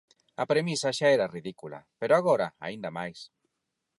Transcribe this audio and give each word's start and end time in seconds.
A 0.41 0.43
premisa 0.51 0.95
xa 0.97 1.07
era 1.15 1.31
ridícula, 1.35 1.79
pero 1.99 2.13
agora 2.15 2.47
aínda 2.65 2.89
máis. 2.97 3.19